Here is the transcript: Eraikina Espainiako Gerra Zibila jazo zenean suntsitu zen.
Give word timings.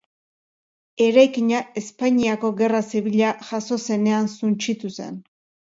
Eraikina 1.07 1.61
Espainiako 1.83 2.53
Gerra 2.63 2.83
Zibila 2.89 3.37
jazo 3.53 3.83
zenean 3.91 4.33
suntsitu 4.41 4.95
zen. 4.99 5.27